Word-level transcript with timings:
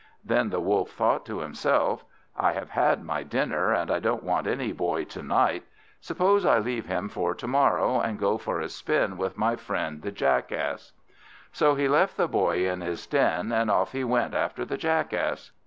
Then 0.25 0.49
the 0.49 0.59
Wolf 0.59 0.89
thought 0.89 1.27
to 1.27 1.41
himself, 1.41 2.05
"I 2.35 2.53
have 2.53 2.71
had 2.71 3.03
my 3.03 3.21
dinner, 3.21 3.71
and 3.71 3.91
I 3.91 3.99
don't 3.99 4.23
want 4.23 4.47
any 4.47 4.71
Boy 4.71 5.03
to 5.03 5.21
night. 5.21 5.63
Suppose 5.99 6.43
I 6.43 6.57
leave 6.57 6.87
him 6.87 7.07
for 7.07 7.35
to 7.35 7.45
morrow, 7.47 7.99
and 7.99 8.17
go 8.17 8.39
for 8.39 8.59
a 8.59 8.69
spin 8.69 9.15
with 9.15 9.37
my 9.37 9.55
friend 9.55 10.01
the 10.01 10.11
Jackass." 10.11 10.93
So 11.51 11.75
he 11.75 11.87
left 11.87 12.17
the 12.17 12.27
Boy 12.27 12.67
in 12.67 12.81
his 12.81 13.05
den, 13.05 13.51
and 13.51 13.69
off 13.69 13.91
he 13.91 14.03
went 14.03 14.33
after 14.33 14.65
the 14.65 14.75
Jackass. 14.77 15.51